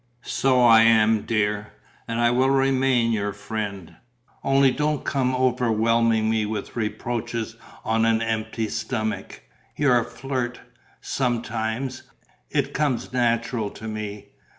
[0.23, 1.73] "So I am, dear,
[2.07, 3.97] and I will remain your friend.
[4.43, 9.43] Only don't come overwhelming me with reproaches on an empty stomach!"
[9.75, 10.59] "You're a flirt."
[11.01, 12.01] "Sometimes.
[12.49, 14.29] It comes natural to me.